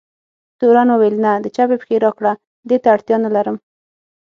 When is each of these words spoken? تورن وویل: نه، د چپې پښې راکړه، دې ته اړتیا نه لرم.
تورن 0.59 0.87
وویل: 0.91 1.15
نه، 1.23 1.31
د 1.43 1.45
چپې 1.55 1.75
پښې 1.81 1.95
راکړه، 2.05 2.31
دې 2.69 2.77
ته 2.83 2.87
اړتیا 2.95 3.17
نه 3.25 3.29
لرم. 3.35 3.57